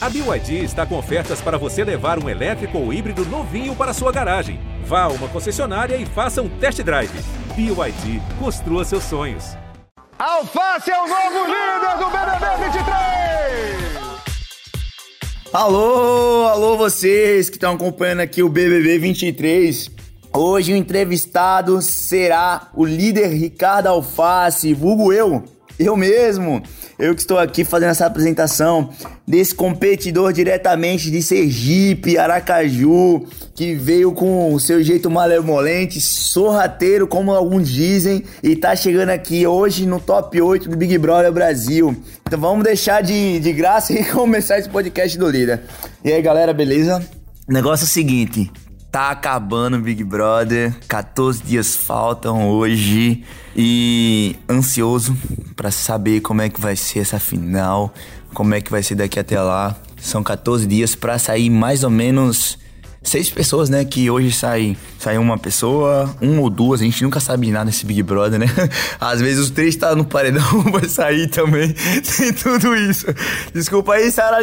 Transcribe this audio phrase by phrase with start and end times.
[0.00, 4.12] A BYD está com ofertas para você levar um elétrico ou híbrido novinho para sua
[4.12, 4.60] garagem.
[4.84, 7.10] Vá a uma concessionária e faça um test drive.
[7.56, 9.56] BYD, construa seus sonhos.
[10.16, 12.98] Alface é o novo líder do BBB 23!
[15.52, 19.90] Alô, alô vocês que estão acompanhando aqui o BBB 23.
[20.32, 25.42] Hoje o entrevistado será o líder Ricardo Alface, vulgo eu,
[25.78, 26.62] eu mesmo.
[26.98, 28.90] Eu que estou aqui fazendo essa apresentação
[29.26, 37.32] desse competidor diretamente de Sergipe, Aracaju, que veio com o seu jeito malemolente, sorrateiro, como
[37.32, 41.96] alguns dizem, e tá chegando aqui hoje no top 8 do Big Brother Brasil.
[42.26, 45.60] Então vamos deixar de, de graça e começar esse podcast do Líder.
[46.04, 47.00] E aí galera, beleza?
[47.48, 48.50] O negócio é o seguinte,
[48.98, 53.22] Tá acabando o Big Brother, 14 dias faltam hoje
[53.54, 55.16] e ansioso
[55.54, 57.94] para saber como é que vai ser essa final,
[58.34, 59.76] como é que vai ser daqui até lá.
[60.00, 62.58] São 14 dias para sair mais ou menos
[63.00, 63.84] seis pessoas, né?
[63.84, 67.66] Que hoje sai, sai uma pessoa, um ou duas, a gente nunca sabe de nada
[67.66, 68.46] nesse Big Brother, né?
[68.98, 71.72] Às vezes os três tá no paredão, vai sair também.
[72.16, 73.06] Tem tudo isso.
[73.54, 74.38] Desculpa aí, Sara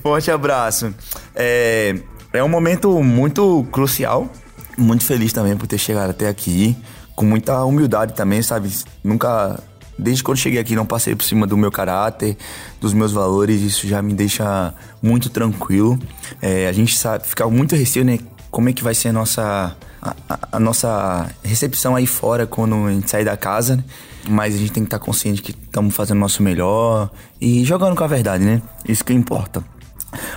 [0.00, 0.94] Forte abraço.
[1.34, 1.96] É,
[2.32, 4.30] é um momento muito crucial.
[4.78, 6.76] Muito feliz também por ter chegado até aqui.
[7.14, 8.70] Com muita humildade também, sabe?
[9.02, 9.60] Nunca.
[9.98, 12.36] Desde quando cheguei aqui, não passei por cima do meu caráter,
[12.80, 13.60] dos meus valores.
[13.60, 15.98] Isso já me deixa muito tranquilo.
[16.40, 18.18] É, a gente sabe, fica muito receio, né?
[18.50, 20.14] Como é que vai ser a nossa, a,
[20.52, 23.76] a, nossa recepção aí fora quando a gente sair da casa.
[23.76, 23.84] Né?
[24.28, 27.94] Mas a gente tem que estar consciente que estamos fazendo o nosso melhor e jogando
[27.94, 28.62] com a verdade, né?
[28.88, 29.62] Isso que importa.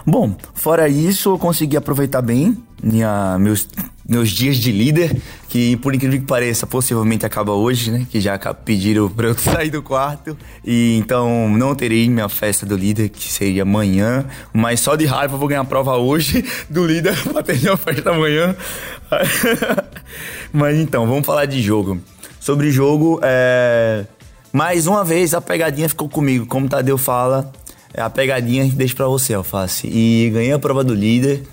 [0.06, 3.68] Bom, fora isso, eu consegui aproveitar bem minha, meus,
[4.08, 5.16] meus dias de líder,
[5.48, 8.06] que por incrível que pareça, possivelmente acaba hoje, né?
[8.10, 10.38] Que já pediram pra eu sair do quarto.
[10.66, 14.26] E então não terei minha festa do líder, que seria amanhã.
[14.52, 17.78] Mas só de raiva eu vou ganhar a prova hoje do líder pra ter minha
[17.78, 18.56] festa amanhã.
[20.52, 22.00] mas então, vamos falar de jogo.
[22.40, 24.06] Sobre jogo, é.
[24.52, 26.46] Mais uma vez a pegadinha ficou comigo.
[26.46, 27.52] Como o Tadeu fala,
[27.96, 29.88] a pegadinha a gente deixa pra você, Alface.
[29.88, 31.44] E ganhei a prova do líder,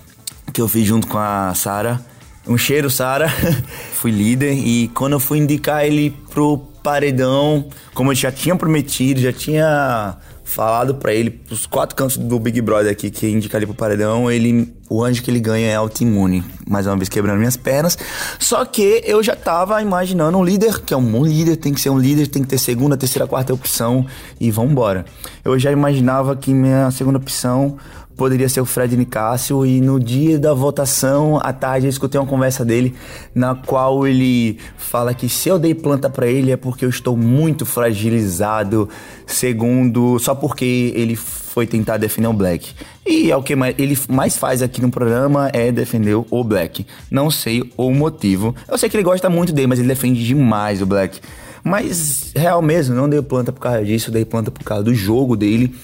[0.53, 1.99] que eu fiz junto com a Sara.
[2.47, 3.29] Um cheiro, Sara.
[3.93, 9.19] fui líder e quando eu fui indicar ele pro paredão, como eu já tinha prometido,
[9.19, 10.17] já tinha
[10.51, 14.29] falado para ele, os quatro cantos do Big Brother aqui, que indica ele pro paredão,
[14.29, 16.43] ele, o anjo que ele ganha é autoimune.
[16.67, 17.97] Mais uma vez quebrando minhas pernas.
[18.37, 21.79] Só que eu já tava imaginando um líder, que é um bom líder, tem que
[21.79, 24.05] ser um líder, tem que ter segunda, terceira, quarta opção
[24.39, 25.05] e vambora.
[25.43, 27.77] Eu já imaginava que minha segunda opção
[28.15, 32.27] poderia ser o Fred Nicásio e no dia da votação à tarde eu escutei uma
[32.27, 32.93] conversa dele
[33.33, 37.17] na qual ele fala que se eu dei planta para ele é porque eu estou
[37.17, 38.89] muito fragilizado,
[39.25, 42.73] segundo só porque ele foi tentar defender o Black.
[43.05, 46.85] E é o que ele mais faz aqui no programa é defender o Black.
[47.09, 48.55] Não sei o motivo.
[48.69, 51.19] Eu sei que ele gosta muito dele, mas ele defende demais o Black.
[51.63, 55.35] Mas real mesmo, não dei planta por causa disso, dei planta por causa do jogo
[55.35, 55.75] dele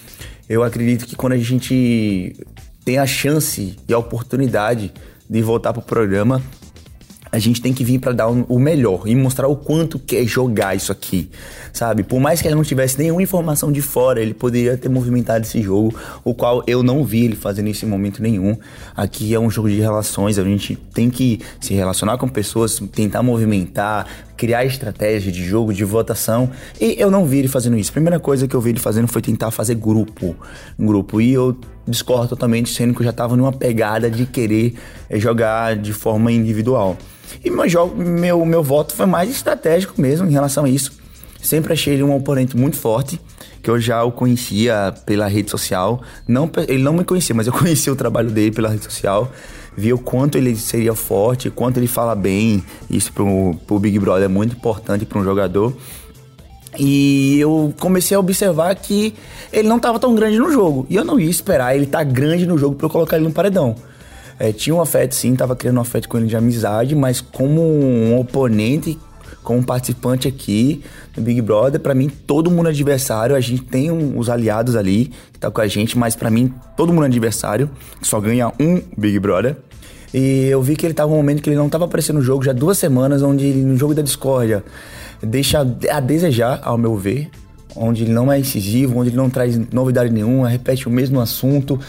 [0.49, 2.35] eu acredito que quando a gente
[2.85, 4.93] tem a chance e a oportunidade
[5.29, 6.41] de voltar pro programa,
[7.31, 10.75] a gente tem que vir para dar o melhor e mostrar o quanto quer jogar
[10.75, 11.29] isso aqui,
[11.73, 12.03] sabe?
[12.03, 15.61] Por mais que ele não tivesse nenhuma informação de fora, ele poderia ter movimentado esse
[15.61, 15.93] jogo,
[16.23, 18.57] o qual eu não vi ele fazendo nesse momento nenhum.
[18.95, 23.21] Aqui é um jogo de relações, a gente tem que se relacionar com pessoas, tentar
[23.21, 26.49] movimentar, criar estratégia de jogo, de votação,
[26.79, 27.89] e eu não vi ele fazendo isso.
[27.89, 30.35] A primeira coisa que eu vi ele fazendo foi tentar fazer grupo,
[30.79, 34.75] grupo, e eu discordo totalmente, sendo que eu já tava numa pegada de querer
[35.11, 36.95] jogar de forma individual.
[37.43, 40.91] E meu, jogo, meu, meu voto foi mais estratégico mesmo em relação a isso.
[41.41, 43.19] Sempre achei ele um oponente muito forte,
[43.67, 46.01] que eu já o conhecia pela rede social.
[46.25, 49.29] Não, ele não me conhecia, mas eu conhecia o trabalho dele pela rede social.
[49.75, 52.63] Vi o quanto ele seria forte, quanto ele fala bem.
[52.89, 55.75] Isso pro, pro Big Brother é muito importante para um jogador.
[56.79, 59.13] E eu comecei a observar que
[59.51, 60.87] ele não estava tão grande no jogo.
[60.89, 63.25] E eu não ia esperar ele estar tá grande no jogo para eu colocar ele
[63.25, 63.75] no paredão.
[64.39, 67.61] É, tinha um afeto sim, tava criando um afeto com ele de amizade, mas como
[67.61, 68.97] um oponente,
[69.47, 70.83] como um participante aqui
[71.15, 74.75] no Big Brother, para mim todo mundo é adversário, a gente tem um, os aliados
[74.75, 77.69] ali que tá com a gente, mas para mim todo mundo é adversário,
[78.01, 79.55] só ganha um Big Brother.
[80.13, 82.43] E eu vi que ele tava num momento que ele não tava aparecendo no jogo
[82.43, 84.65] já duas semanas, onde no jogo da discórdia
[85.23, 87.29] deixa a desejar, ao meu ver,
[87.73, 91.79] onde ele não é incisivo, onde ele não traz novidade nenhuma, repete o mesmo assunto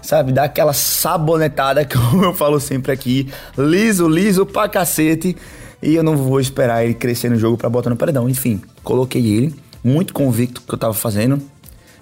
[0.00, 0.32] sabe?
[0.32, 3.28] Dá aquela sabonetada, como eu falo sempre aqui,
[3.58, 5.36] liso, liso pra cacete.
[5.82, 8.28] E eu não vou esperar ele crescer no jogo para botar no paredão.
[8.28, 11.40] Enfim, coloquei ele, muito convicto que eu tava fazendo.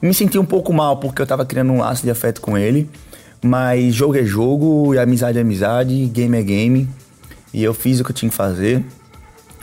[0.02, 2.88] Me senti um pouco mal porque eu tava criando um laço de afeto com ele.
[3.42, 6.88] Mas jogo é jogo, e amizade é amizade, game é game.
[7.54, 8.84] E eu fiz o que eu tinha que fazer.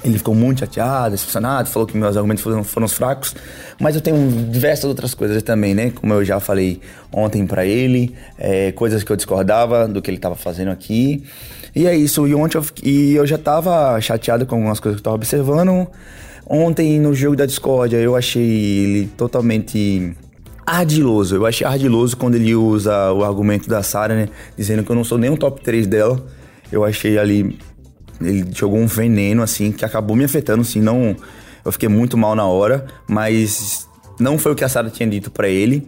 [0.06, 3.36] Ele ficou muito chateado, decepcionado, falou que meus argumentos foram, foram fracos.
[3.80, 5.92] Mas eu tenho diversas outras coisas também, né?
[5.92, 6.80] Como eu já falei
[7.12, 11.24] ontem para ele, é, coisas que eu discordava do que ele estava fazendo aqui.
[11.76, 12.28] E é isso.
[12.28, 15.88] E ontem eu, e eu já tava chateado com algumas coisas que eu tava observando.
[16.48, 20.16] Ontem no jogo da discórdia eu achei ele totalmente
[20.66, 21.36] ardiloso.
[21.36, 24.30] Eu achei ardiloso quando ele usa o argumento da Sarah, né?
[24.56, 26.24] Dizendo que eu não sou nem um top 3 dela.
[26.72, 27.58] Eu achei ali.
[28.22, 31.16] Ele jogou um veneno, assim, que acabou me afetando, assim, não.
[31.64, 33.88] Eu fiquei muito mal na hora, mas
[34.20, 35.88] não foi o que a Sarah tinha dito para ele.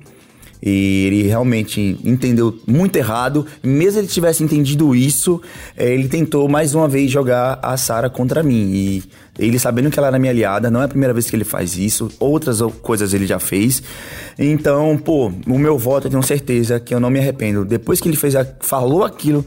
[0.61, 3.45] E ele realmente entendeu muito errado.
[3.63, 5.39] Mesmo ele tivesse entendido isso,
[5.77, 8.71] eh, ele tentou mais uma vez jogar a Sara contra mim.
[8.73, 9.03] E
[9.37, 11.77] ele sabendo que ela era minha aliada, não é a primeira vez que ele faz
[11.77, 13.83] isso, outras coisas ele já fez.
[14.37, 17.63] Então, pô, o meu voto eu tenho certeza que eu não me arrependo.
[17.63, 19.45] Depois que ele fez a, falou aquilo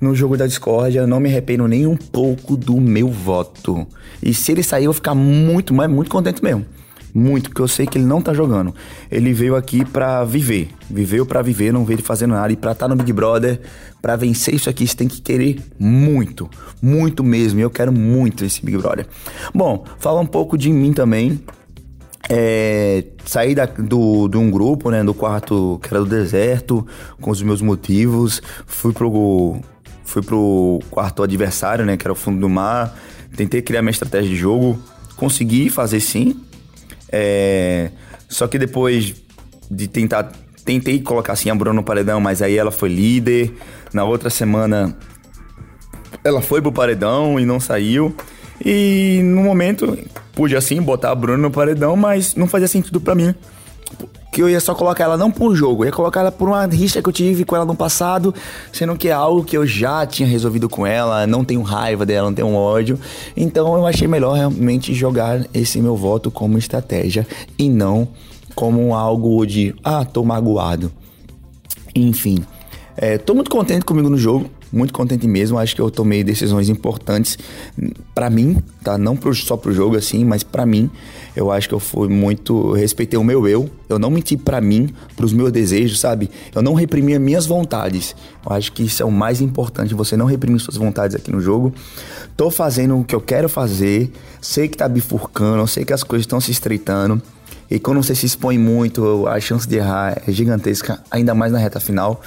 [0.00, 3.86] no jogo da discórdia, eu não me arrependo nem um pouco do meu voto.
[4.22, 6.64] E se ele sair, eu vou ficar muito, mas muito contente mesmo.
[7.12, 8.74] Muito, porque eu sei que ele não tá jogando.
[9.10, 10.68] Ele veio aqui para viver.
[10.88, 12.52] Viveu para viver, não veio fazendo nada.
[12.52, 13.60] E pra estar tá no Big Brother,
[14.00, 16.48] para vencer isso aqui, você tem que querer muito.
[16.80, 17.58] Muito mesmo.
[17.58, 19.06] E eu quero muito esse Big Brother.
[19.52, 21.40] Bom, fala um pouco de mim também.
[22.28, 26.86] É, saí da, do, de um grupo, né, do quarto que era do deserto,
[27.20, 28.40] com os meus motivos.
[28.66, 29.60] Fui pro,
[30.10, 32.98] fui pro quarto adversário, né, que era o fundo do mar.
[33.36, 34.76] Tentei criar minha estratégia de jogo.
[35.16, 36.40] Consegui fazer sim,
[37.12, 37.90] é,
[38.28, 39.14] só que depois
[39.70, 40.32] de tentar.
[40.64, 43.52] Tentei colocar assim a Bruna no paredão, mas aí ela foi líder.
[43.92, 44.96] Na outra semana
[46.24, 48.14] ela foi pro paredão e não saiu.
[48.64, 49.98] E no momento
[50.34, 53.34] pude assim botar a Bruna no paredão, mas não fazia sentido para mim
[54.30, 56.64] que eu ia só colocar ela não por jogo, eu ia colocar ela por uma
[56.66, 58.34] rixa que eu tive com ela no passado,
[58.72, 62.28] sendo que é algo que eu já tinha resolvido com ela, não tenho raiva dela,
[62.28, 62.98] não tenho ódio.
[63.36, 67.26] Então eu achei melhor realmente jogar esse meu voto como estratégia
[67.58, 68.08] e não
[68.54, 70.92] como algo de, ah, tô magoado.
[71.94, 72.44] Enfim,
[72.96, 75.58] é, tô muito contente comigo no jogo muito contente mesmo.
[75.58, 77.38] Acho que eu tomei decisões importantes
[78.14, 78.96] para mim, tá?
[78.96, 80.90] Não pro, só pro jogo assim, mas para mim.
[81.34, 82.72] Eu acho que eu fui muito.
[82.72, 83.70] Respeitei o meu eu.
[83.88, 86.30] Eu não menti para mim, pros meus desejos, sabe?
[86.54, 88.14] Eu não reprimi as minhas vontades.
[88.44, 89.94] Eu acho que isso é o mais importante.
[89.94, 91.72] Você não reprimir suas vontades aqui no jogo.
[92.36, 94.12] Tô fazendo o que eu quero fazer.
[94.40, 95.66] Sei que tá bifurcando.
[95.66, 97.22] Sei que as coisas estão se estreitando.
[97.70, 101.58] E quando você se expõe muito, a chance de errar é gigantesca, ainda mais na
[101.58, 102.20] reta final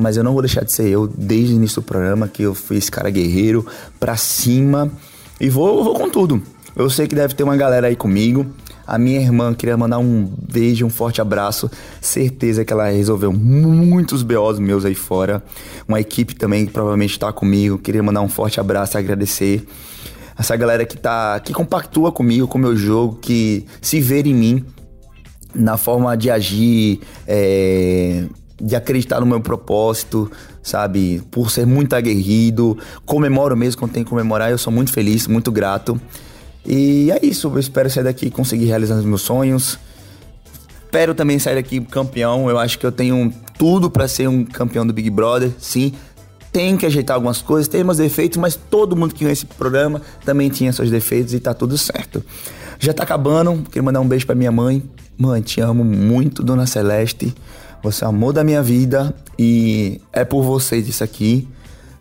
[0.00, 2.54] mas eu não vou deixar de ser eu desde o início do programa, que eu
[2.54, 3.66] fui esse cara guerreiro
[3.98, 4.90] pra cima
[5.38, 6.42] e vou, vou com tudo.
[6.74, 8.46] Eu sei que deve ter uma galera aí comigo.
[8.86, 11.70] A minha irmã queria mandar um beijo, um forte abraço.
[12.00, 15.42] Certeza que ela resolveu muitos BOs meus aí fora.
[15.86, 17.78] Uma equipe também que provavelmente está comigo.
[17.78, 19.66] Queria mandar um forte abraço e agradecer.
[20.36, 21.38] Essa galera que tá.
[21.40, 24.64] que compactua comigo, com o meu jogo, que se vê em mim
[25.54, 28.24] na forma de agir, é,
[28.60, 30.30] de acreditar no meu propósito,
[30.62, 31.22] sabe?
[31.30, 35.50] Por ser muito aguerrido, comemoro mesmo quando tem que comemorar, eu sou muito feliz, muito
[35.50, 36.00] grato.
[36.64, 39.78] E é isso, eu espero sair daqui e conseguir realizar os meus sonhos.
[40.84, 44.86] Espero também sair daqui campeão, eu acho que eu tenho tudo para ser um campeão
[44.86, 45.92] do Big Brother, sim.
[46.52, 50.02] Tem que ajeitar algumas coisas, tem meus defeitos, mas todo mundo que ganha esse programa
[50.24, 52.24] também tinha seus defeitos e tá tudo certo.
[52.78, 54.82] Já tá acabando, queria mandar um beijo para minha mãe.
[55.20, 57.34] Mãe, te amo muito, Dona Celeste.
[57.82, 61.46] Você é o amor da minha vida e é por vocês isso aqui.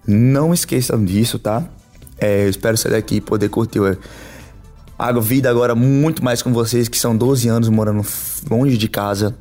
[0.08, 1.66] Não esqueçam disso, tá?
[2.18, 3.82] É, eu espero sair daqui e poder curtir
[4.98, 8.06] a vida agora muito mais com vocês, que são 12 anos morando
[8.50, 9.36] longe de casa.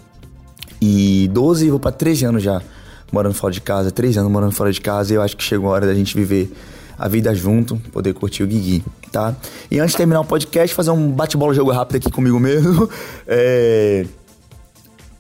[0.83, 2.61] E 12, vou para 13 anos já
[3.13, 5.13] morando fora de casa, 3 anos morando fora de casa.
[5.13, 6.53] E eu acho que chegou a hora da gente viver
[6.99, 9.37] a vida junto, poder curtir o Guigui, tá?
[9.71, 12.89] E antes de terminar o podcast, fazer um bate-bola jogo rápido aqui comigo mesmo.
[13.27, 14.05] É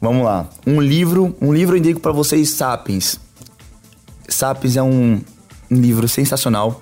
[0.00, 0.48] Vamos lá.
[0.64, 3.18] Um livro, um livro eu indico para vocês Sapiens.
[4.28, 5.20] Sapiens é um,
[5.68, 6.80] um livro sensacional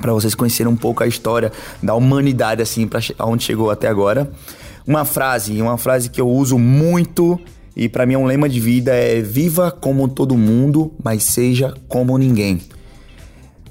[0.00, 4.32] para vocês conhecerem um pouco a história da humanidade assim para onde chegou até agora.
[4.84, 7.38] Uma frase, uma frase que eu uso muito
[7.76, 11.72] e para mim é um lema de vida é viva como todo mundo, mas seja
[11.86, 12.60] como ninguém.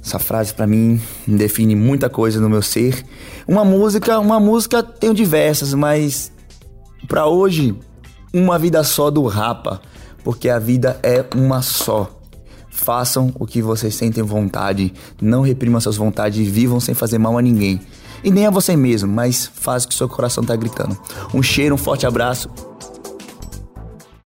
[0.03, 3.05] Essa frase para mim define muita coisa no meu ser.
[3.47, 6.31] Uma música, uma música tenho diversas, mas
[7.07, 7.77] para hoje
[8.33, 9.81] uma vida só do Rapa,
[10.23, 12.09] porque a vida é uma só.
[12.69, 14.91] Façam o que vocês sentem vontade,
[15.21, 17.79] não reprimam suas vontades e vivam sem fazer mal a ninguém.
[18.23, 20.97] E nem a você mesmo, mas faz o que seu coração tá gritando.
[21.33, 22.49] Um cheiro, um forte abraço